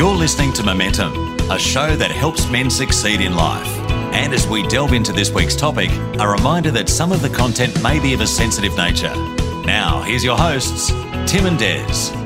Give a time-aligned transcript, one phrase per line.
[0.00, 1.12] You're listening to Momentum,
[1.50, 3.68] a show that helps men succeed in life.
[4.14, 7.82] And as we delve into this week's topic, a reminder that some of the content
[7.82, 9.14] may be of a sensitive nature.
[9.66, 10.88] Now, here's your hosts,
[11.30, 12.19] Tim and Des.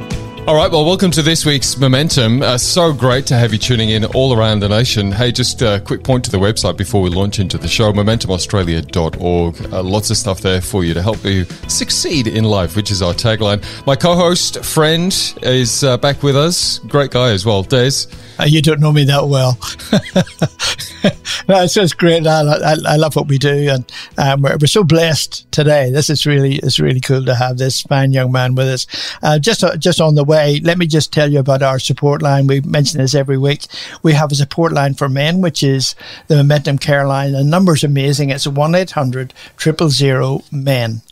[0.46, 2.42] All right, well, welcome to this week's Momentum.
[2.42, 5.10] Uh, so great to have you tuning in all around the nation.
[5.10, 9.72] Hey, just a quick point to the website before we launch into the show momentumaustralia.org.
[9.72, 13.00] Uh, lots of stuff there for you to help you succeed in life, which is
[13.00, 13.64] our tagline.
[13.86, 16.78] My co host, friend, is uh, back with us.
[16.80, 18.04] Great guy as well, Des.
[18.38, 19.56] Uh, you don't know me that well.
[21.48, 22.26] no, it's just great.
[22.26, 25.90] I, I, I, love what we do, and um, we're, we're, so blessed today.
[25.90, 28.86] This is really it's really cool to have this fine young man with us.
[29.22, 32.22] Uh, just uh, just on the way, let me just tell you about our support
[32.22, 32.46] line.
[32.46, 33.66] We mention this every week.
[34.02, 35.94] We have a support line for men, which is
[36.28, 37.32] the Momentum Care line.
[37.32, 38.30] The number's amazing.
[38.30, 41.02] It's one 800 000 men.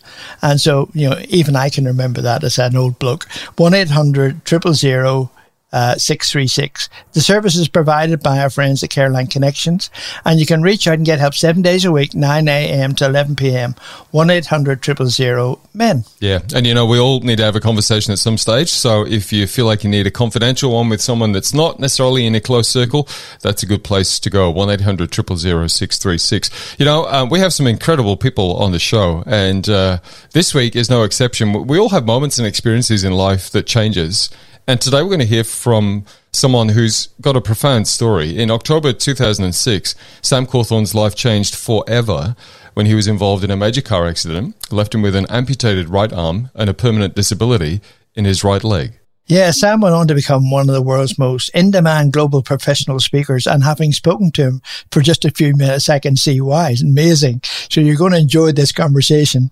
[0.43, 3.25] And so, you know, even I can remember that as an old bloke.
[3.57, 5.31] 1 800 000
[5.73, 6.89] uh, 636.
[7.13, 9.91] The service is provided by our friends at Caroline Connections,
[10.25, 12.95] and you can reach out and get help seven days a week, 9 a.m.
[12.97, 13.75] to 11 p.m.
[14.11, 16.05] 1 800 000 men.
[16.21, 18.69] Yeah, and you know, we all need to have a conversation at some stage.
[18.69, 22.27] So if you feel like you need a confidential one with someone that's not necessarily
[22.27, 23.09] in a close circle,
[23.41, 24.51] that's a good place to go.
[24.51, 26.77] 1 800 000 636.
[26.79, 29.99] You know, um, we have some incredible people on the show, and uh,
[30.33, 31.67] this week is no exception.
[31.67, 34.31] We all have moments and experiences in life that changes
[34.67, 38.39] and today we're going to hear from someone who's got a profound story.
[38.39, 42.37] In October 2006, Sam Cawthorn's life changed forever
[42.75, 46.13] when he was involved in a major car accident, left him with an amputated right
[46.13, 47.81] arm and a permanent disability
[48.15, 48.99] in his right leg.
[49.27, 52.99] Yeah, Sam went on to become one of the world's most in demand global professional
[52.99, 53.47] speakers.
[53.47, 56.71] And having spoken to him for just a few minutes, I can see why.
[56.71, 57.41] It's amazing.
[57.71, 59.51] So you're going to enjoy this conversation.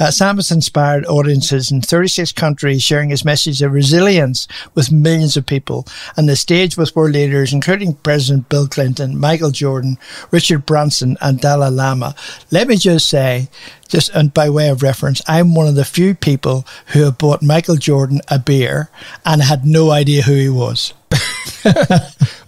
[0.00, 5.36] Uh, Sam has inspired audiences in 36 countries, sharing his message of resilience with millions
[5.36, 5.86] of people.
[6.16, 9.98] And the stage with world leaders, including President Bill Clinton, Michael Jordan,
[10.32, 12.16] Richard Branson, and Dalai Lama.
[12.50, 13.48] Let me just say,
[13.92, 17.42] just and by way of reference, I'm one of the few people who have bought
[17.42, 18.88] Michael Jordan a beer
[19.24, 20.94] and had no idea who he was.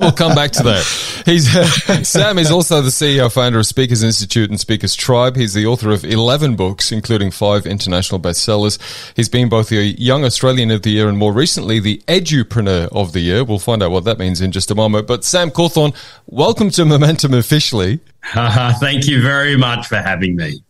[0.01, 1.23] we'll come back to that.
[1.25, 1.65] He's uh,
[2.03, 5.37] Sam is also the CEO founder of Speakers Institute and Speakers Tribe.
[5.37, 8.79] He's the author of 11 books, including five international bestsellers.
[9.15, 13.13] He's been both the Young Australian of the Year and more recently the Edupreneur of
[13.13, 13.45] the Year.
[13.45, 15.07] We'll find out what that means in just a moment.
[15.07, 15.95] But Sam Cawthorn,
[16.27, 18.01] welcome to Momentum officially.
[18.33, 20.63] thank you very much for having me.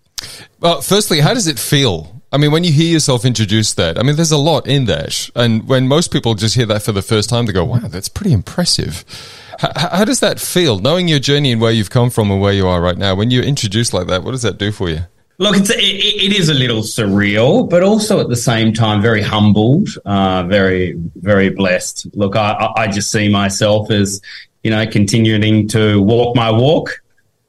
[0.61, 2.14] Well, firstly, how does it feel?
[2.35, 5.31] I mean, when you hear yourself introduce that, I mean, there's a lot in that.
[5.37, 8.09] And when most people just hear that for the first time, they go, wow, that's
[8.09, 9.05] pretty impressive.
[9.61, 12.53] How, how does that feel, knowing your journey and where you've come from and where
[12.53, 13.15] you are right now?
[13.15, 15.03] When you're introduced like that, what does that do for you?
[15.39, 19.23] Look, it's, it, it is a little surreal, but also at the same time very
[19.23, 22.17] humbled, uh, very very blessed.
[22.17, 24.21] Look, I, I just see myself as
[24.63, 27.03] you know continuing to walk my walk,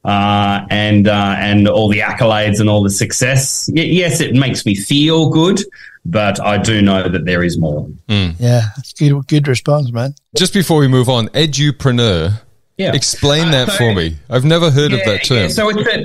[0.06, 3.68] uh, and uh, and all the accolades and all the success.
[3.74, 5.60] Y- yes, it makes me feel good,
[6.04, 7.88] but I do know that there is more.
[8.08, 8.36] Mm.
[8.38, 9.26] Yeah, it's good.
[9.26, 10.14] Good response, man.
[10.36, 12.40] Just before we move on, edupreneur.
[12.78, 12.94] Yeah.
[12.94, 14.18] Explain that uh, so, for me.
[14.28, 15.38] I've never heard yeah, of that term.
[15.38, 15.48] Yeah.
[15.48, 16.00] So it's a,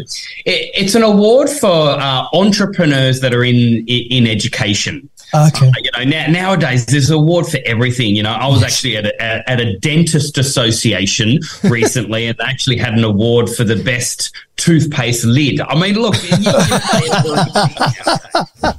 [0.49, 5.09] it, it's an award for uh, entrepreneurs that are in in education.
[5.33, 5.71] Okay.
[5.81, 8.15] You know, now, nowadays there's an award for everything.
[8.15, 12.77] You know, I was actually at a, at a dentist association recently, and they actually
[12.77, 15.61] had an award for the best toothpaste lid.
[15.61, 16.15] I mean, look,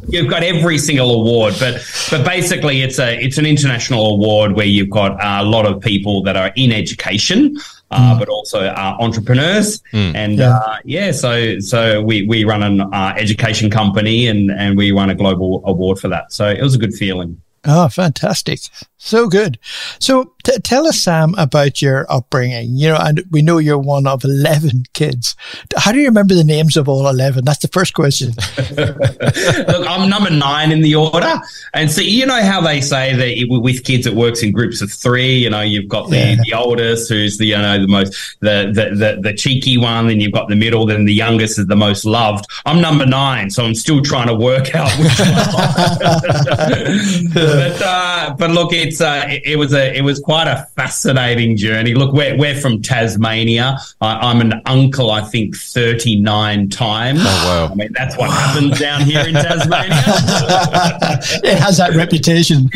[0.09, 4.53] you, have got every single award, but but basically it's a it's an international award
[4.53, 7.57] where you've got a lot of people that are in education
[7.93, 8.19] uh, mm.
[8.19, 9.83] but also uh, entrepreneurs.
[9.93, 10.15] Mm.
[10.15, 10.57] And yeah.
[10.57, 11.13] Uh, yeah.
[11.13, 15.63] so so we we run an uh, education company and and we won a global
[15.67, 16.33] award for that.
[16.33, 17.41] So it was a good feeling.
[17.65, 18.61] Oh, fantastic.
[19.05, 19.59] So good.
[19.99, 22.77] So t- tell us, Sam, about your upbringing.
[22.77, 25.35] You know, and we know you're one of 11 kids.
[25.77, 27.45] How do you remember the names of all 11?
[27.45, 28.33] That's the first question.
[28.77, 31.35] Look, I'm number nine in the order.
[31.75, 34.81] And so, you know how they say that it, with kids, it works in groups
[34.83, 35.35] of three.
[35.35, 36.37] You know, you've got the, yeah.
[36.45, 40.07] the oldest, who's the, you know, the most, the, the, the, the cheeky one.
[40.07, 40.87] Then you've got the middle.
[40.87, 42.47] Then the youngest is the most loved.
[42.67, 43.51] I'm number nine.
[43.51, 45.33] So I'm still trying to work out which one.
[47.53, 51.57] but uh, but look, it's uh, it, it, was a it was quite a fascinating
[51.57, 51.95] journey.
[51.95, 53.79] Look, we're we're from Tasmania.
[54.01, 57.21] I, am an uncle, I think, thirty nine times.
[57.23, 57.73] Oh wow!
[57.73, 59.91] I mean, that's what happens down here in Tasmania.
[61.45, 62.71] it has that reputation.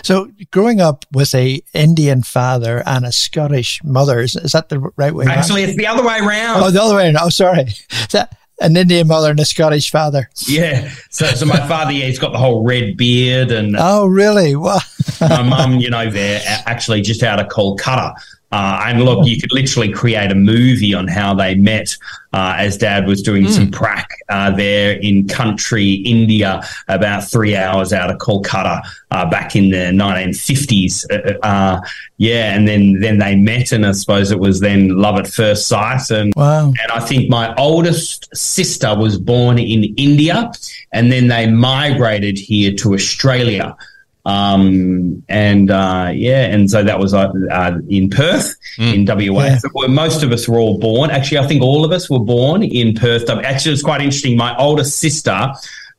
[0.02, 4.78] so, growing up with a Indian father and a Scottish mother is, is that the
[4.96, 5.26] right way?
[5.26, 5.70] Actually, around?
[5.70, 6.62] it's the other way around.
[6.62, 7.18] Oh, the other way around.
[7.20, 7.60] Oh, sorry.
[7.90, 10.28] Is that an Indian mother and a Scottish father.
[10.46, 10.90] Yeah.
[11.10, 14.54] So, so my father, yeah, he's got the whole red beard, and oh, really?
[14.54, 14.78] Wow.
[15.20, 18.14] my mum, you know, they're actually just out of Kolkata.
[18.52, 21.96] Uh, and look, you could literally create a movie on how they met
[22.32, 23.50] uh, as dad was doing mm.
[23.50, 29.54] some prac uh, there in country India, about three hours out of Kolkata uh, back
[29.54, 31.04] in the 1950s.
[31.10, 31.80] Uh, uh,
[32.18, 35.68] yeah, and then, then they met, and I suppose it was then love at first
[35.68, 36.10] sight.
[36.10, 36.66] And, wow.
[36.66, 40.50] and I think my oldest sister was born in India,
[40.92, 43.76] and then they migrated here to Australia.
[44.24, 48.94] Um, and uh, yeah, and so that was uh, uh, in Perth, mm.
[48.94, 49.44] in WA.
[49.44, 49.58] Yeah.
[49.72, 51.10] Where most of us were all born.
[51.10, 53.28] Actually, I think all of us were born in Perth.
[53.30, 54.36] Actually, it's quite interesting.
[54.36, 55.52] My oldest sister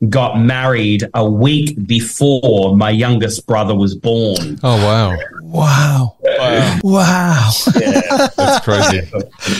[0.08, 4.58] got married a week before my youngest brother was born.
[4.62, 5.16] Oh wow!
[5.42, 6.16] Wow!
[6.20, 6.78] Wow!
[6.82, 7.50] wow.
[7.78, 9.00] Yeah, that's crazy.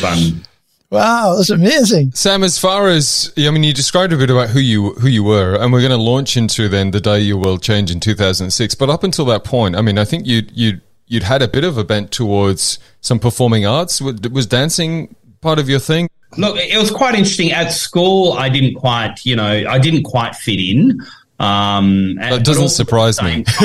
[0.01, 0.45] fun.
[0.93, 2.45] Wow, that's amazing, Sam.
[2.45, 5.55] As far as I mean, you described a bit about who you who you were,
[5.55, 8.51] and we're going to launch into then the day you will change in two thousand
[8.51, 8.75] six.
[8.75, 11.65] But up until that point, I mean, I think you you you'd had a bit
[11.65, 14.03] of a bent towards some performing arts.
[14.03, 16.11] Was dancing part of your thing?
[16.37, 18.35] Look, it was quite interesting at school.
[18.35, 21.01] I didn't quite, you know, I didn't quite fit in.
[21.39, 23.45] Um, that doesn't surprise me.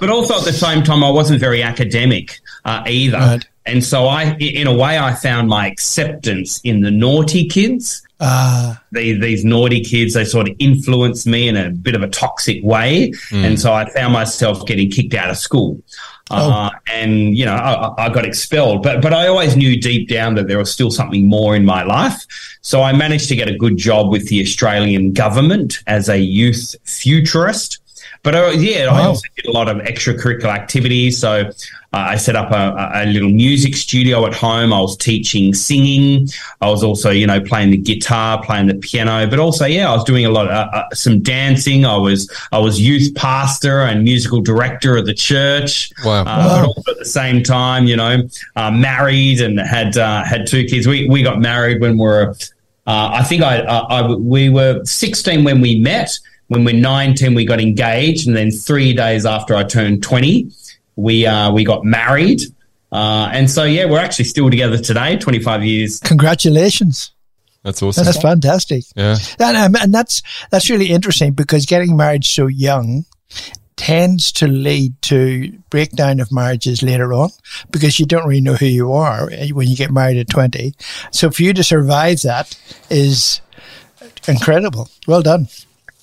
[0.00, 3.18] but also at the same time, I wasn't very academic uh, either.
[3.18, 3.44] Right.
[3.68, 8.02] And so I, in a way, I found my acceptance in the naughty kids.
[8.18, 12.08] Uh, these, these naughty kids, they sort of influenced me in a bit of a
[12.08, 13.10] toxic way.
[13.30, 13.44] Mm.
[13.44, 15.80] And so I found myself getting kicked out of school.
[16.30, 16.50] Oh.
[16.50, 20.34] Uh, and you know, I, I, got expelled, but but I always knew deep down
[20.34, 22.26] that there was still something more in my life.
[22.60, 26.74] So I managed to get a good job with the Australian government as a youth
[26.84, 27.78] futurist.
[28.22, 28.98] But uh, yeah, wow.
[28.98, 31.18] I also did a lot of extracurricular activities.
[31.18, 31.50] So
[31.92, 34.74] uh, I set up a, a, little music studio at home.
[34.74, 36.28] I was teaching singing.
[36.60, 39.94] I was also, you know, playing the guitar, playing the piano, but also, yeah, I
[39.94, 41.86] was doing a lot of uh, uh, some dancing.
[41.86, 45.90] I was I was youth pastor and musical director of the church.
[46.04, 46.22] Wow!
[46.22, 46.74] Uh, wow.
[46.84, 48.22] But at the same time, you know,
[48.54, 50.86] uh, married and had uh, had two kids.
[50.86, 52.34] We we got married when we were.
[52.86, 56.18] I think I, I we were 16 when we met.
[56.48, 60.50] When we're 19, we got engaged, and then three days after I turned 20
[60.98, 62.40] we uh, we got married,
[62.90, 66.00] uh, and so yeah, we're actually still together today, twenty five years.
[66.00, 67.12] Congratulations.
[67.62, 68.04] That's awesome.
[68.04, 68.82] That's fantastic.
[68.96, 73.04] Yeah, and, um, and that's that's really interesting because getting married so young
[73.76, 77.30] tends to lead to breakdown of marriages later on
[77.70, 80.74] because you don't really know who you are when you get married at 20.
[81.12, 82.58] So for you to survive that
[82.90, 83.40] is
[84.26, 84.88] incredible.
[85.06, 85.46] Well done.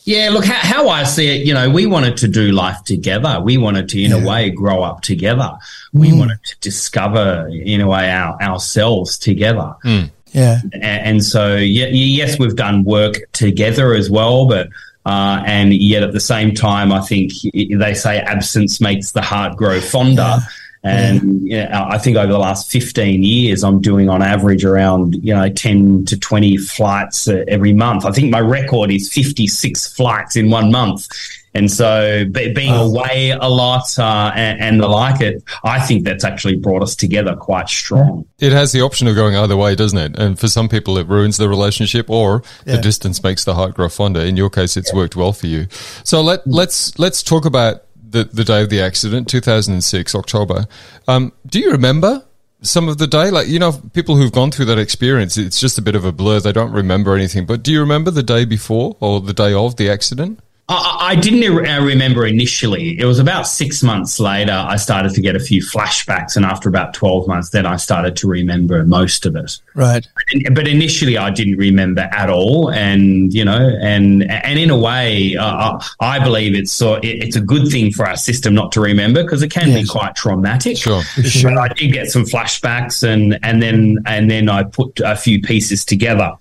[0.06, 3.42] Yeah, look, how, how, I see it, you know, we wanted to do life together.
[3.42, 4.24] We wanted to, in yeah.
[4.24, 5.58] a way, grow up together.
[5.94, 6.20] We mm.
[6.20, 9.76] wanted to discover, in a way, our, ourselves together.
[9.84, 10.12] Mm.
[10.32, 10.60] Yeah.
[10.74, 14.70] And, and, so, yeah, yes, we've done work together as well, but,
[15.08, 19.58] uh, and yet at the same time, I think they say absence makes the heart
[19.58, 20.22] grow fonder.
[20.22, 20.40] Yeah.
[20.86, 21.64] And yeah.
[21.64, 25.34] you know, I think over the last 15 years, I'm doing on average around, you
[25.34, 28.06] know, 10 to 20 flights uh, every month.
[28.06, 31.08] I think my record is 56 flights in one month.
[31.56, 36.26] And so being away a lot uh, and, and, the like, it, I think that's
[36.26, 38.26] actually brought us together quite strong.
[38.40, 40.20] It has the option of going either way, doesn't it?
[40.20, 42.76] And for some people, it ruins the relationship, or yeah.
[42.76, 44.20] the distance makes the heart grow fonder.
[44.20, 44.98] In your case, it's yeah.
[44.98, 45.68] worked well for you.
[46.04, 50.68] So let let's let's talk about the, the day of the accident, 2006, October.
[51.08, 52.24] Um, do you remember
[52.62, 53.30] some of the day?
[53.30, 56.14] Like, you know, people who've gone through that experience, it's just a bit of a
[56.14, 56.40] blur.
[56.40, 57.46] They don't remember anything.
[57.46, 60.40] But do you remember the day before or the day of the accident?
[60.68, 63.00] I, I didn't uh, remember initially.
[63.00, 66.36] It was about six months later, I started to get a few flashbacks.
[66.36, 69.60] And after about 12 months, then I started to remember most of it.
[69.76, 70.08] Right.
[70.52, 72.72] But initially, I didn't remember at all.
[72.72, 77.42] And, you know, and, and in a way, uh, I believe it's, so, it's a
[77.42, 79.84] good thing for our system not to remember because it can yes.
[79.84, 80.78] be quite traumatic.
[80.78, 81.04] Sure.
[81.04, 81.52] sure.
[81.52, 85.42] But I did get some flashbacks and, and then, and then I put a few
[85.42, 86.34] pieces together.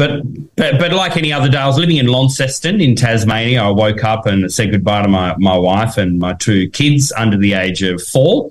[0.00, 0.22] But,
[0.56, 3.62] but but like any other day, I was living in Launceston in Tasmania.
[3.62, 7.36] I woke up and said goodbye to my, my wife and my two kids under
[7.36, 8.48] the age of four.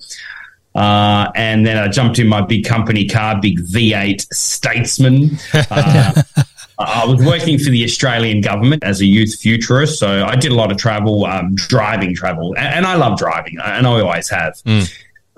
[0.75, 5.39] Uh, and then I jumped in my big company car, big V8 Statesman.
[6.81, 10.53] Uh, I was working for the Australian government as a youth futurist, so I did
[10.53, 14.29] a lot of travel, um, driving travel, and, and, I love driving, and I always
[14.29, 14.53] have.
[14.63, 14.89] Mm.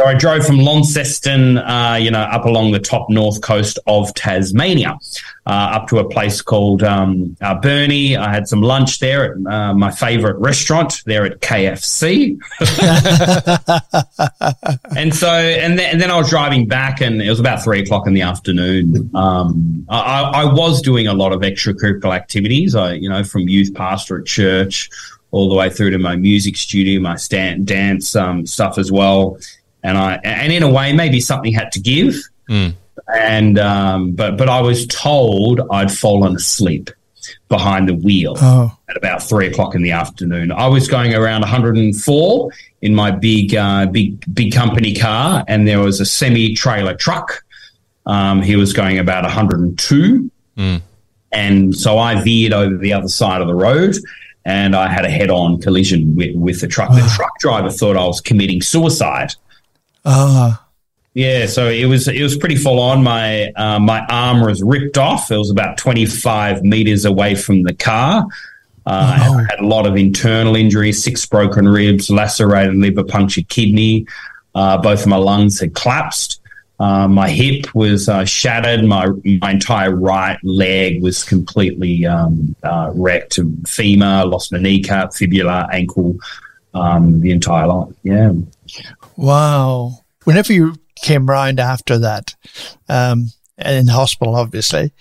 [0.02, 4.12] So I drove from Launceston, uh, you know, up along the top north coast of
[4.16, 4.98] Tasmania,
[5.46, 8.18] uh, up to a place called um, uh, Burnie.
[8.18, 12.40] I had some lunch there at uh, my favourite restaurant there at KFC.
[14.98, 17.82] and so, and then, and then, I was driving back, and it was about three
[17.82, 19.12] o'clock in the afternoon.
[19.14, 22.74] Um, I, I was doing a lot of extracurricular activities.
[22.74, 24.90] I, you know, from youth pastor at church
[25.30, 29.38] all the way through to my music studio, my stand, dance um, stuff as well
[29.84, 32.16] and I and in a way maybe something had to give.
[32.50, 32.74] Mm.
[33.14, 36.90] And um, but but I was told I'd fallen asleep
[37.50, 38.78] behind the wheel oh.
[38.90, 40.52] at about three o'clock in the afternoon.
[40.52, 42.50] I was going around 104
[42.82, 47.44] in my big uh, big big company car, and there was a semi trailer truck.
[48.06, 50.32] Um, he was going about 102.
[50.58, 50.82] Mm.
[51.32, 53.96] And so I veered over the other side of the road
[54.46, 56.90] and I had a head on collision with, with the truck.
[56.92, 59.34] The truck driver thought I was committing suicide.
[60.06, 60.66] Ah.
[61.14, 63.04] Yeah, so it was it was pretty full on.
[63.04, 65.30] My uh, my arm was ripped off.
[65.30, 68.26] It was about twenty five meters away from the car.
[68.86, 69.38] Uh, oh.
[69.38, 74.08] I had a lot of internal injuries, six broken ribs, lacerated liver, punctured kidney.
[74.56, 76.40] Uh, both of my lungs had collapsed.
[76.80, 78.86] Uh, my hip was uh, shattered.
[78.86, 79.08] My
[79.42, 83.38] my entire right leg was completely um, uh, wrecked.
[83.68, 86.16] Femur, lost my kneecap, fibula, ankle,
[86.74, 87.94] um, the entire lot.
[88.02, 88.32] Yeah.
[89.22, 90.00] Wow.
[90.24, 92.36] Whenever you came round after that,
[92.90, 93.28] um,
[93.64, 94.92] in hospital, obviously,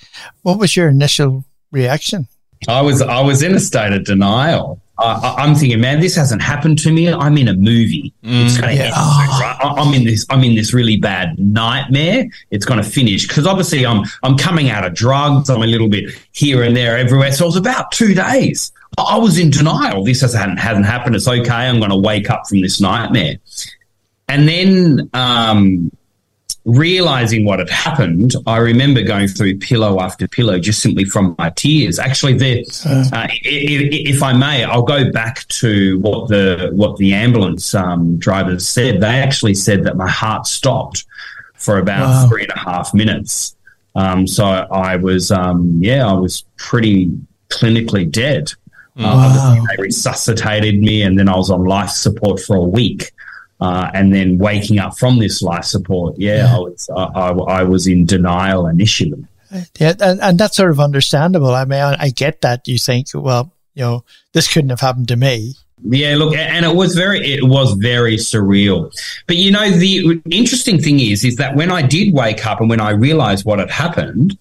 [0.43, 2.29] what was your initial reaction?
[2.69, 4.83] I was I was in a state of denial.
[4.99, 7.11] I, am thinking, man, this hasn't happened to me.
[7.11, 8.13] I'm in a movie.
[8.23, 8.91] Mm, it's going to yeah.
[8.95, 9.39] oh.
[9.41, 9.57] right?
[9.79, 10.27] I'm in this.
[10.29, 12.27] I'm in this really bad nightmare.
[12.51, 15.49] It's going to finish because obviously I'm I'm coming out of drugs.
[15.49, 17.33] I'm a little bit here and there, everywhere.
[17.33, 18.71] So it was about two days.
[18.99, 20.05] I was in denial.
[20.05, 21.17] This hasn't hasn't happened.
[21.17, 21.51] It's okay.
[21.51, 23.37] I'm going to wake up from this nightmare.
[24.31, 25.91] And then um,
[26.65, 31.51] realizing what had happened, I remember going through pillow after pillow just simply from my
[31.51, 31.99] tears.
[31.99, 37.13] Actually, there, uh, if, if, I may, I'll go back to what the what the
[37.13, 39.01] ambulance um, drivers said.
[39.01, 41.05] They actually said that my heart stopped
[41.55, 42.29] for about wow.
[42.29, 43.57] three and a half minutes.
[43.97, 47.11] Um, so I was, um, yeah, I was pretty
[47.49, 48.53] clinically dead.
[48.97, 49.57] Uh, wow.
[49.59, 53.11] Uh, they resuscitated me, and then I was on life support for a week
[53.61, 56.57] uh, and then waking up from this life support, yeah, yeah.
[56.57, 57.03] I, was, I,
[57.59, 59.25] I, was in denial initially.
[59.79, 61.55] Yeah, and, and that's sort of understandable.
[61.55, 65.09] I mean, I, I get that you think, well, you know, this couldn't have happened
[65.09, 65.55] to me.
[65.83, 68.93] Yeah, look, and it was very, it was very surreal.
[69.27, 72.69] But you know, the interesting thing is, is that when I did wake up and
[72.69, 74.39] when I realized what had happened,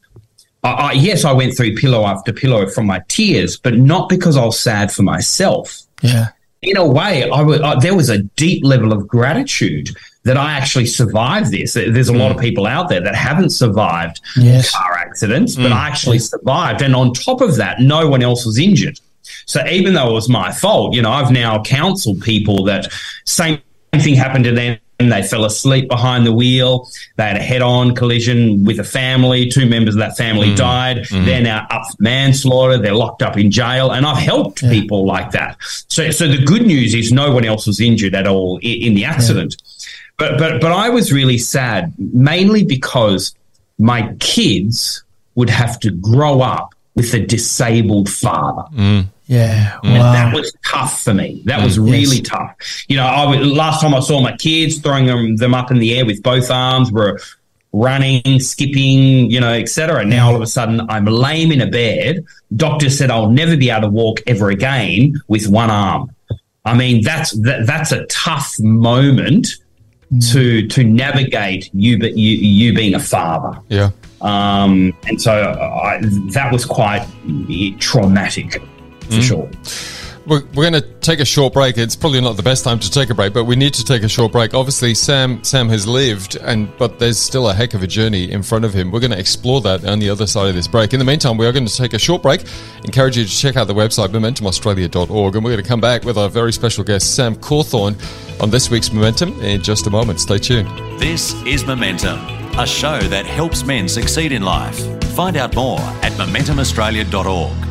[0.64, 4.38] I, I, yes, I went through pillow after pillow from my tears, but not because
[4.38, 5.82] I was sad for myself.
[6.02, 6.30] Yeah
[6.62, 9.90] in a way, I, w- I there was a deep level of gratitude
[10.24, 11.74] that I actually survived this.
[11.74, 12.42] There's a lot of mm.
[12.42, 14.70] people out there that haven't survived yes.
[14.70, 15.72] car accidents, but mm.
[15.72, 16.82] I actually survived.
[16.82, 19.00] And on top of that, no one else was injured.
[19.46, 22.92] So even though it was my fault, you know, I've now counseled people that
[23.26, 23.62] same
[23.96, 26.90] thing happened to them they fell asleep behind the wheel.
[27.16, 29.50] They had a head-on collision with a family.
[29.50, 30.58] Two members of that family mm.
[30.58, 30.98] died.
[30.98, 31.26] Mm-hmm.
[31.26, 32.78] They're now up for manslaughter.
[32.78, 34.70] They're locked up in jail, and I've helped yeah.
[34.70, 35.58] people like that.
[35.88, 38.94] So, so the good news is no one else was injured at all in, in
[38.94, 39.56] the accident.
[39.58, 39.66] Yeah.
[40.18, 43.34] But, but, but I was really sad, mainly because
[43.78, 45.02] my kids
[45.36, 48.64] would have to grow up with a disabled father.
[48.76, 49.06] Mm.
[49.30, 49.90] Yeah, wow.
[49.92, 51.44] and that was tough for me.
[51.46, 52.30] That was mm, really yes.
[52.30, 52.86] tough.
[52.88, 55.96] You know, I last time I saw my kids throwing them, them up in the
[55.96, 57.20] air with both arms were
[57.72, 60.02] running, skipping, you know, etc.
[60.02, 62.26] And now all of a sudden I'm lame in a bed.
[62.56, 66.10] Doctor said I'll never be able to walk ever again with one arm.
[66.66, 69.48] I mean, that's that, that's a tough moment
[70.12, 70.34] mm.
[70.34, 73.60] to to navigate you, but you you being a father.
[73.70, 73.92] Yeah.
[74.22, 76.00] Um, and so I,
[76.32, 77.08] that was quite
[77.80, 78.60] traumatic
[79.10, 79.28] for mm.
[79.28, 79.50] sure.
[80.30, 81.78] We're, we're going to take a short break.
[81.80, 84.04] It's probably not the best time to take a break, but we need to take
[84.04, 84.54] a short break.
[84.54, 88.44] Obviously, Sam Sam has lived, and but there's still a heck of a journey in
[88.44, 88.92] front of him.
[88.92, 90.94] We're going to explore that on the other side of this break.
[90.94, 92.44] In the meantime, we are going to take a short break.
[92.84, 96.18] Encourage you to check out the website momentumaustralia.org, and we're going to come back with
[96.18, 97.96] our very special guest Sam Cawthorn
[98.40, 100.20] on this week's Momentum in just a moment.
[100.20, 100.70] Stay tuned.
[101.00, 102.20] This is Momentum,
[102.60, 104.80] a show that helps men succeed in life.
[105.16, 107.69] Find out more at momentumaustralia.org.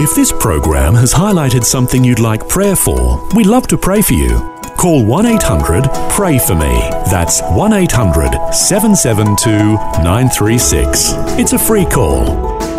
[0.00, 4.12] If this program has highlighted something you'd like prayer for, we'd love to pray for
[4.12, 4.38] you.
[4.76, 6.78] call 1 800 Pray For Me.
[7.10, 11.14] That's 1 800 772 936.
[11.36, 12.28] It's a free call.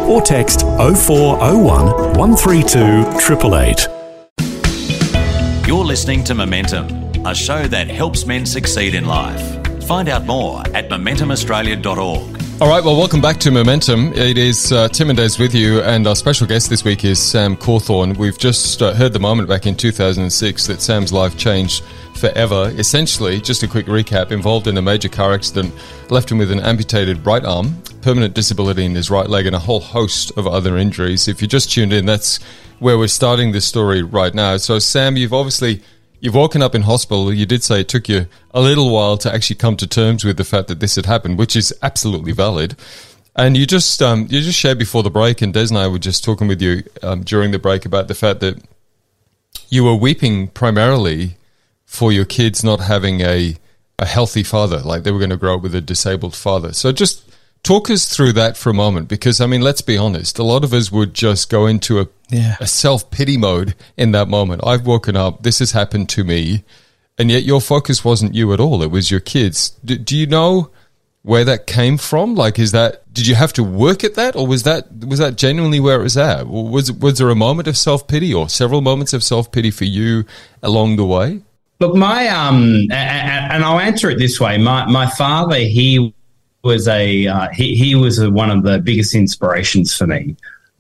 [0.09, 5.67] Or text 0401 132 888.
[5.67, 6.88] You're listening to Momentum,
[7.25, 9.43] a show that helps men succeed in life.
[9.83, 12.38] Find out more at momentumaustralia.org.
[12.61, 14.11] All right, well, welcome back to Momentum.
[14.11, 17.17] It is uh, Tim and Des with you, and our special guest this week is
[17.17, 18.17] Sam Cawthorn.
[18.17, 21.85] We've just uh, heard the moment back in 2006 that Sam's life changed
[22.15, 22.69] forever.
[22.75, 25.73] Essentially, just a quick recap involved in a major car accident,
[26.09, 29.59] left him with an amputated right arm, permanent disability in his right leg, and a
[29.59, 31.29] whole host of other injuries.
[31.29, 32.43] If you just tuned in, that's
[32.79, 34.57] where we're starting this story right now.
[34.57, 35.81] So, Sam, you've obviously
[36.19, 37.33] You've woken up in hospital.
[37.33, 40.38] You did say it took you a little while to actually come to terms with
[40.38, 42.75] the fact that this had happened, which is absolutely valid.
[43.35, 45.99] And you just um, you just shared before the break, and Des and I were
[45.99, 48.61] just talking with you um, during the break about the fact that
[49.69, 51.38] you were weeping primarily
[51.85, 53.55] for your kids not having a
[53.97, 56.73] a healthy father, like they were going to grow up with a disabled father.
[56.73, 57.28] So just
[57.63, 60.63] talk us through that for a moment, because I mean, let's be honest, a lot
[60.63, 62.55] of us would just go into a Yeah.
[62.59, 64.61] a self pity mode in that moment.
[64.65, 66.63] I've woken up, this has happened to me,
[67.17, 68.81] and yet your focus wasn't you at all.
[68.83, 69.71] It was your kids.
[69.83, 70.69] Do, do you know
[71.23, 72.33] where that came from?
[72.35, 75.35] Like, is that did you have to work at that, or was that was that
[75.35, 76.47] genuinely where it was at?
[76.47, 79.85] Was was there a moment of self pity, or several moments of self pity for
[79.85, 80.23] you
[80.63, 81.41] along the way?
[81.81, 84.57] Look, my um, a- a- and I'll answer it this way.
[84.57, 86.13] My my father, he
[86.63, 90.35] was a uh, he he was a, one of the biggest inspirations for me.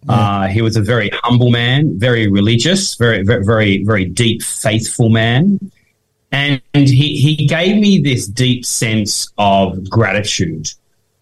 [0.07, 5.09] Uh, he was a very humble man, very religious, very very very, very deep, faithful
[5.09, 5.59] man,
[6.31, 10.67] and he he gave me this deep sense of gratitude.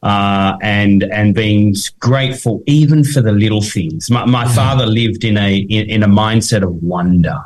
[0.03, 4.11] Uh, and and being grateful even for the little things.
[4.11, 7.39] My, my father lived in a in, in a mindset of wonder.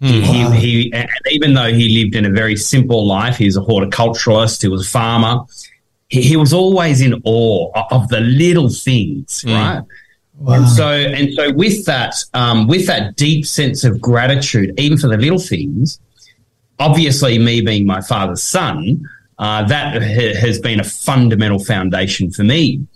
[0.00, 3.58] He, he, he, and even though he lived in a very simple life, he was
[3.58, 5.44] a horticulturalist, he was a farmer.
[6.10, 9.82] He, he was always in awe of the little things, right?
[10.46, 15.08] And so, and so, with that, um, with that deep sense of gratitude, even for
[15.08, 16.00] the little things,
[16.78, 19.02] obviously, me being my father's son,
[19.38, 22.86] uh, that ha- has been a fundamental foundation for me.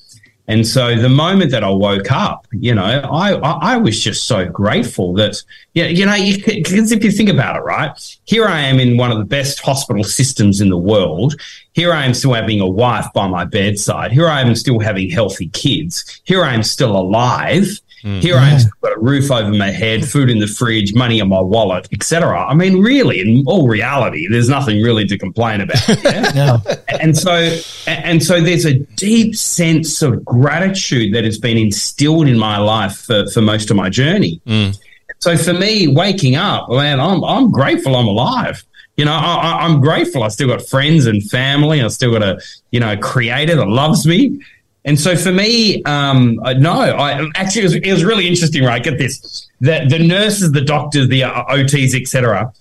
[0.47, 4.25] And so the moment that I woke up, you know, I, I, I was just
[4.27, 8.61] so grateful that, yeah, you know, because if you think about it, right, here I
[8.61, 11.41] am in one of the best hospital systems in the world.
[11.73, 14.13] Here I am still having a wife by my bedside.
[14.13, 16.21] Here I am still having healthy kids.
[16.25, 17.81] Here I am still alive.
[18.05, 21.21] Here I am, still got a roof over my head, food in the fridge, money
[21.21, 22.39] in my wallet, etc.
[22.47, 25.79] I mean, really, in all reality, there's nothing really to complain about.
[26.05, 26.31] Yeah?
[26.35, 26.63] No.
[27.01, 32.37] and so and so there's a deep sense of gratitude that has been instilled in
[32.39, 34.41] my life for, for most of my journey.
[34.47, 34.79] Mm.
[35.21, 38.63] So for me, waking up, man, I'm I'm grateful I'm alive.
[38.99, 40.23] You know, I, I- I'm grateful.
[40.23, 41.83] I still got friends and family.
[41.83, 42.39] I still got a
[42.71, 44.41] you know creator that loves me.
[44.85, 48.65] And so for me, um, no, I actually it was, it was really interesting.
[48.65, 52.53] Right, get this: the the nurses, the doctors, the uh, OTs, etc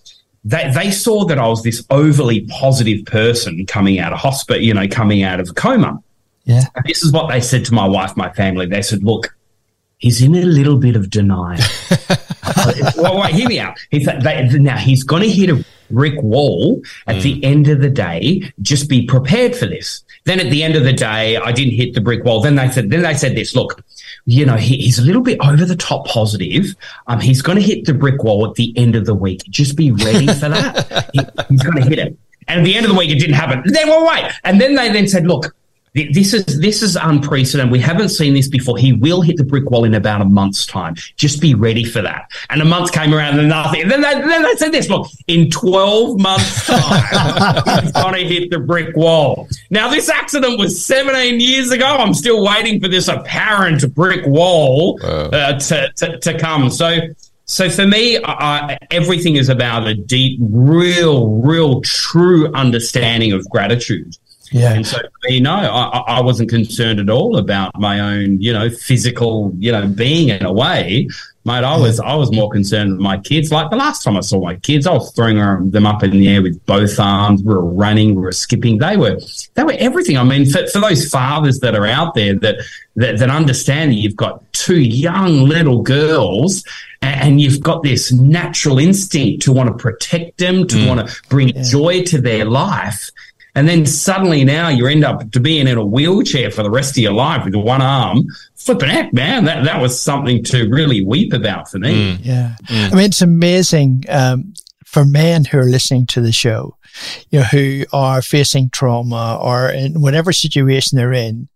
[0.45, 4.73] they, they saw that I was this overly positive person coming out of hospital, you
[4.73, 6.01] know, coming out of a coma.
[6.43, 6.63] Yeah.
[6.75, 8.65] And this is what they said to my wife, my family.
[8.65, 9.35] They said, look,
[9.97, 11.63] he's in a little bit of denial.
[12.97, 13.77] well, wait, hear me out.
[13.89, 17.79] He said, they, now he's going to hit a brick wall at the end of
[17.79, 18.51] the day.
[18.61, 20.03] Just be prepared for this.
[20.25, 22.41] Then at the end of the day, I didn't hit the brick wall.
[22.41, 23.83] Then they said, then they said this, look,
[24.25, 26.75] you know, he, he's a little bit over the top positive.
[27.07, 29.41] Um, he's going to hit the brick wall at the end of the week.
[29.49, 31.09] Just be ready for that.
[31.13, 32.17] he, he's going to hit it.
[32.47, 33.63] And at the end of the week, it didn't happen.
[33.65, 34.31] Then, well, wait.
[34.43, 35.55] And then they then said, look,
[35.93, 37.71] this is this is unprecedented.
[37.71, 38.77] We haven't seen this before.
[38.77, 40.95] He will hit the brick wall in about a month's time.
[41.17, 42.31] Just be ready for that.
[42.49, 43.83] And a month came around and nothing.
[43.83, 48.25] And then they, then they said this: Look, in twelve months' time, he's going to
[48.25, 49.47] hit the brick wall.
[49.69, 51.85] Now, this accident was seventeen years ago.
[51.85, 56.69] I'm still waiting for this apparent brick wall uh, to, to to come.
[56.69, 56.97] So.
[57.45, 64.17] So for me, I, everything is about a deep, real, real, true understanding of gratitude.
[64.53, 64.73] Yeah.
[64.73, 68.53] And so, for me, no, I, I wasn't concerned at all about my own, you
[68.53, 71.09] know, physical, you know, being in a way.
[71.45, 73.51] Mate, I was I was more concerned with my kids.
[73.51, 76.29] Like the last time I saw my kids, I was throwing them up in the
[76.29, 77.43] air with both arms.
[77.43, 78.77] We were running, we were skipping.
[78.77, 79.19] They were
[79.55, 80.17] they were everything.
[80.17, 82.63] I mean, for, for those fathers that are out there that,
[82.95, 86.63] that that understand that you've got two young little girls
[87.01, 90.87] and you've got this natural instinct to want to protect them, to mm.
[90.87, 93.09] want to bring joy to their life.
[93.55, 96.91] And then suddenly now you end up to being in a wheelchair for the rest
[96.91, 98.23] of your life with one arm.
[98.55, 102.17] Flipping heck, man, that, that was something to really weep about for me.
[102.23, 102.55] Yeah.
[102.69, 104.05] I mean, it's amazing.
[104.09, 104.53] Um,
[104.85, 106.77] for men who are listening to the show,
[107.31, 111.49] you know, who are facing trauma or in whatever situation they're in,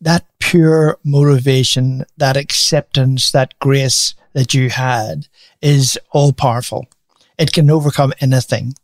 [0.00, 5.26] that pure motivation, that acceptance, that grace that you had
[5.60, 6.86] is all powerful.
[7.38, 8.74] It can overcome anything.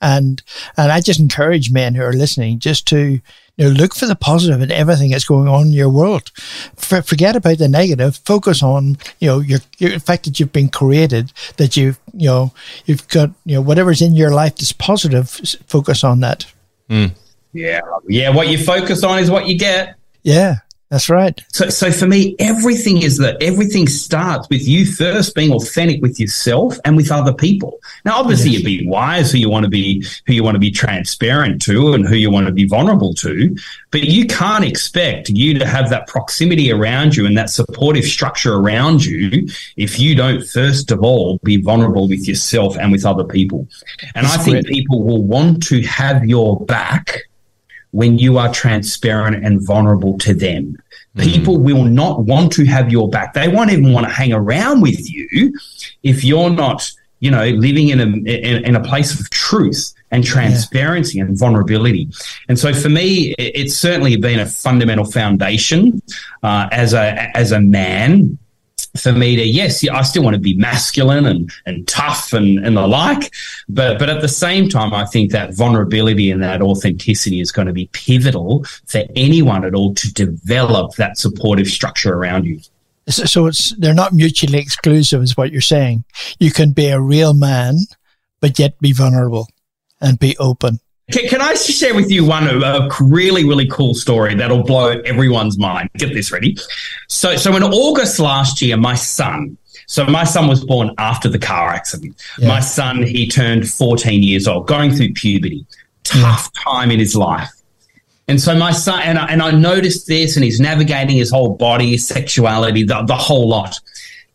[0.00, 0.42] And,
[0.76, 3.22] and I just encourage men who are listening just to, you
[3.58, 6.30] know, look for the positive in everything that's going on in your world.
[6.76, 8.16] For, forget about the negative.
[8.24, 12.28] Focus on, you know, your, your, the fact that you've been created, that you've, you
[12.28, 12.52] know,
[12.86, 15.28] you've got, you know, whatever's in your life that's positive,
[15.66, 16.46] focus on that.
[16.88, 17.12] Mm.
[17.52, 17.80] Yeah.
[18.08, 18.30] Yeah.
[18.30, 19.96] What you focus on is what you get.
[20.22, 20.56] Yeah.
[20.90, 21.40] That's right.
[21.52, 26.18] So, so for me, everything is that everything starts with you first being authentic with
[26.18, 27.78] yourself and with other people.
[28.04, 28.64] Now, obviously, yes.
[28.64, 31.92] you be wise who you want to be, who you want to be transparent to,
[31.92, 33.56] and who you want to be vulnerable to.
[33.92, 38.54] But you can't expect you to have that proximity around you and that supportive structure
[38.54, 43.24] around you if you don't first of all be vulnerable with yourself and with other
[43.24, 43.68] people.
[44.16, 44.74] And That's I think great.
[44.74, 47.29] people will want to have your back
[47.92, 50.76] when you are transparent and vulnerable to them.
[51.16, 51.24] Mm.
[51.24, 53.34] People will not want to have your back.
[53.34, 55.54] They won't even want to hang around with you
[56.02, 60.24] if you're not, you know, living in a in, in a place of truth and
[60.24, 61.24] transparency yeah.
[61.24, 62.08] and vulnerability.
[62.48, 66.00] And so for me, it, it's certainly been a fundamental foundation
[66.42, 68.38] uh, as a as a man
[68.96, 72.76] for me to yes, I still want to be masculine and and tough and and
[72.76, 73.32] the like,
[73.68, 77.66] but but at the same time, I think that vulnerability and that authenticity is going
[77.66, 82.60] to be pivotal for anyone at all to develop that supportive structure around you.
[83.08, 86.04] So it's they're not mutually exclusive, is what you're saying.
[86.38, 87.76] You can be a real man,
[88.40, 89.48] but yet be vulnerable
[90.00, 90.80] and be open.
[91.10, 95.58] Can, can, I share with you one a really really cool story that'll blow everyone's
[95.58, 95.90] mind?
[95.94, 96.56] Get this ready.
[97.08, 99.56] So so in August last year, my son.
[99.86, 102.14] So my son was born after the car accident.
[102.38, 102.48] Yeah.
[102.48, 105.66] My son he turned 14 years old, going through puberty.
[106.04, 106.72] Tough yeah.
[106.72, 107.50] time in his life.
[108.30, 111.56] And so my son, and I, and I noticed this, and he's navigating his whole
[111.56, 113.80] body, sexuality, the, the whole lot.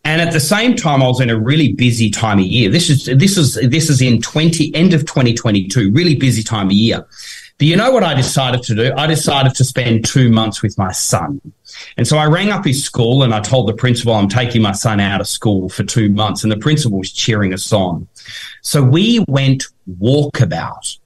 [0.06, 2.70] And at the same time, I was in a really busy time of year.
[2.70, 6.44] This is this is this is in twenty end of twenty twenty two, really busy
[6.44, 7.06] time of year.
[7.58, 8.94] But you know what I decided to do?
[8.96, 11.42] I decided to spend two months with my son.
[11.98, 14.74] And so I rang up his school and I told the principal I'm taking my
[14.74, 16.44] son out of school for two months.
[16.44, 18.08] And the principal was cheering us on.
[18.62, 19.64] So we went
[20.00, 20.98] walkabout.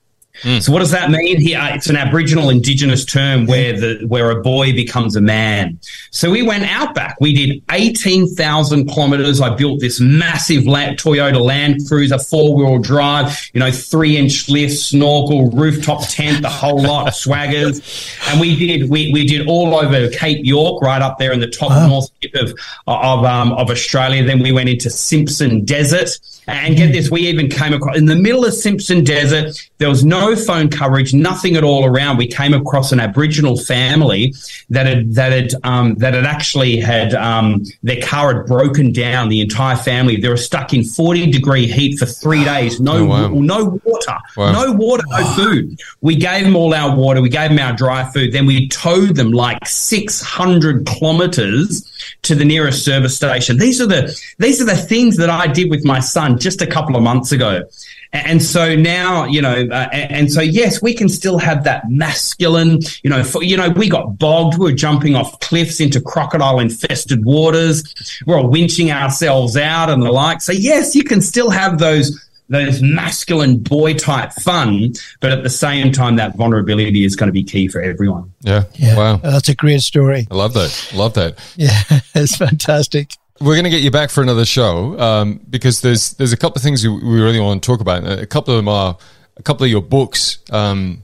[0.41, 0.62] Mm.
[0.62, 1.39] So what does that mean?
[1.39, 5.80] Here, it's an Aboriginal Indigenous term where the where a boy becomes a man.
[6.12, 7.17] So we went outback.
[7.19, 9.41] We did eighteen thousand kilometers.
[9.41, 13.49] I built this massive Toyota Land Cruiser, four wheel drive.
[13.54, 18.17] You know, three inch lift, snorkel, rooftop tent, the whole lot, swaggers.
[18.32, 21.49] And we did we we did all over Cape York, right up there in the
[21.49, 21.88] top wow.
[21.88, 22.54] north tip of
[22.88, 24.23] of um, of Australia.
[24.23, 26.10] Then we went into Simpson Desert.
[26.47, 29.68] And get this, we even came across in the middle of Simpson Desert.
[29.80, 32.18] There was no phone coverage, nothing at all around.
[32.18, 34.34] We came across an Aboriginal family
[34.70, 39.30] that had that had um, that had actually had um, their car had broken down.
[39.30, 42.82] The entire family they were stuck in forty degree heat for three days.
[42.82, 43.28] No, oh, wow.
[43.30, 44.52] no water, wow.
[44.52, 45.80] no water, no food.
[46.02, 47.22] We gave them all our water.
[47.22, 48.34] We gave them our dry food.
[48.34, 51.89] Then we towed them like six hundred kilometers
[52.23, 53.57] to the nearest service station.
[53.57, 56.67] These are the these are the things that I did with my son just a
[56.67, 57.63] couple of months ago.
[58.12, 62.79] And so now, you know, uh, and so yes, we can still have that masculine,
[63.03, 64.57] you know, for, you know, we got bogged.
[64.57, 67.83] We were jumping off cliffs into crocodile infested waters.
[68.25, 70.41] We're all winching ourselves out and the like.
[70.41, 75.49] So yes, you can still have those those masculine boy type fun, but at the
[75.49, 78.33] same time, that vulnerability is going to be key for everyone.
[78.41, 78.63] Yeah.
[78.73, 78.97] yeah.
[78.97, 79.17] Wow.
[79.17, 80.27] That's a great story.
[80.29, 80.91] I love that.
[80.93, 81.38] Love that.
[81.55, 81.79] Yeah.
[82.15, 83.13] It's fantastic.
[83.39, 86.57] We're going to get you back for another show um, because there's there's a couple
[86.57, 88.05] of things we really want to talk about.
[88.05, 88.97] A couple of them are
[89.38, 91.03] a couple of your books, um,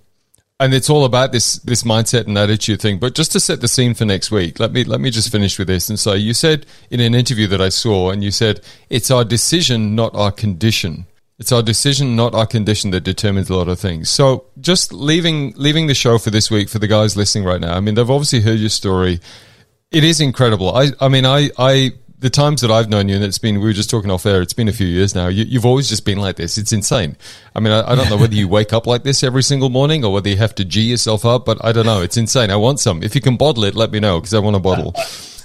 [0.60, 3.00] and it's all about this this mindset and attitude thing.
[3.00, 5.58] But just to set the scene for next week, let me let me just finish
[5.58, 5.88] with this.
[5.90, 9.24] And so you said in an interview that I saw, and you said it's our
[9.24, 11.06] decision, not our condition.
[11.38, 14.10] It's our decision, not our condition, that determines a lot of things.
[14.10, 17.76] So, just leaving leaving the show for this week for the guys listening right now.
[17.76, 19.20] I mean, they've obviously heard your story.
[19.92, 20.74] It is incredible.
[20.74, 23.68] I I mean, I I the times that I've known you, and it's been we
[23.68, 24.42] were just talking off air.
[24.42, 25.28] It's been a few years now.
[25.28, 26.58] You, have always just been like this.
[26.58, 27.18] It's insane.
[27.54, 30.04] I mean, I, I don't know whether you wake up like this every single morning
[30.06, 32.02] or whether you have to g yourself up, but I don't know.
[32.02, 32.50] It's insane.
[32.50, 33.04] I want some.
[33.04, 34.96] If you can bottle it, let me know because I want a bottle.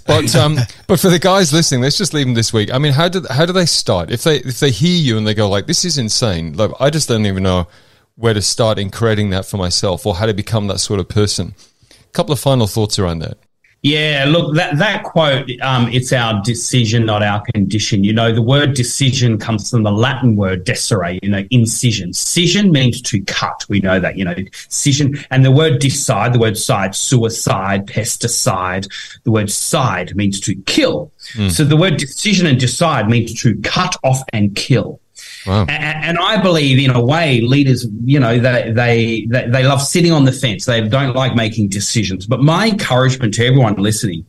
[0.07, 2.73] But um, but for the guys listening, let's just leave them this week.
[2.73, 5.27] I mean, how do how do they start if they if they hear you and
[5.27, 7.69] they go like, "This is insane." Like, I just don't even know
[8.17, 11.09] where to start in creating that for myself or how to become that sort of
[11.09, 11.55] person.
[11.91, 13.39] A couple of final thoughts around that.
[13.83, 18.05] Yeah, look, that, that quote, um, it's our decision, not our condition.
[18.05, 22.11] You know, the word decision comes from the Latin word desere, you know, incision.
[22.11, 23.65] Cision means to cut.
[23.71, 24.35] We know that, you know,
[24.69, 25.25] cision.
[25.31, 28.87] And the word decide, the word side, suicide, pesticide,
[29.25, 31.11] the word side means to kill.
[31.33, 31.51] Mm.
[31.51, 35.01] So the word decision and decide means to cut off and kill.
[35.47, 35.65] Wow.
[35.69, 40.13] And, I believe, in a way, leaders, you know, they, they, they they love sitting
[40.13, 40.67] on the fence.
[40.67, 42.27] They don't like making decisions.
[42.27, 44.27] But my encouragement to everyone listening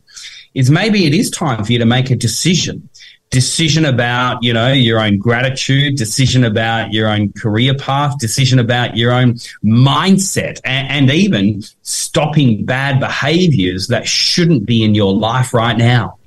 [0.54, 2.88] is maybe it is time for you to make a decision.
[3.30, 8.96] Decision about, you know, your own gratitude, decision about your own career path, decision about
[8.96, 15.54] your own mindset, and, and even stopping bad behaviors that shouldn't be in your life
[15.54, 16.18] right now.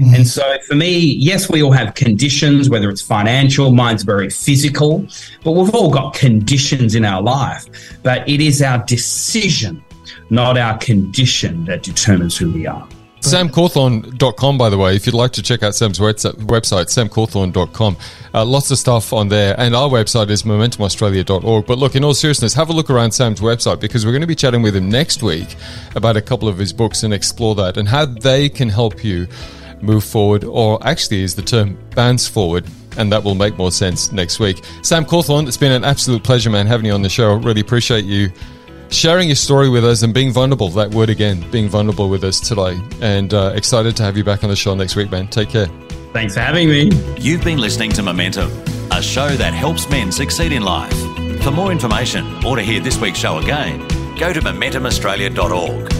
[0.00, 0.14] Mm-hmm.
[0.14, 5.06] And so for me, yes, we all have conditions, whether it's financial, mine's very physical,
[5.44, 7.66] but we've all got conditions in our life.
[8.02, 9.84] But it is our decision,
[10.30, 12.88] not our condition, that determines who we are.
[13.20, 17.96] SamCawthorn.com, by the way, if you'd like to check out Sam's website, samcawthorn.com.
[18.32, 19.54] Uh, lots of stuff on there.
[19.60, 21.66] And our website is momentumaustralia.org.
[21.66, 24.26] But look, in all seriousness, have a look around Sam's website because we're going to
[24.26, 25.54] be chatting with him next week
[25.94, 29.28] about a couple of his books and explore that and how they can help you
[29.82, 32.66] move forward, or actually is the term bounce forward,
[32.96, 34.62] and that will make more sense next week.
[34.82, 37.34] Sam Cawthorn, it's been an absolute pleasure, man, having you on the show.
[37.34, 38.30] Really appreciate you
[38.90, 40.68] sharing your story with us and being vulnerable.
[40.70, 42.78] That word again, being vulnerable with us today.
[43.00, 45.28] And uh, excited to have you back on the show next week, man.
[45.28, 45.66] Take care.
[46.12, 46.90] Thanks for having me.
[47.18, 48.50] You've been listening to Momentum,
[48.90, 50.98] a show that helps men succeed in life.
[51.42, 53.78] For more information or to hear this week's show again,
[54.18, 55.99] go to momentumaustralia.org.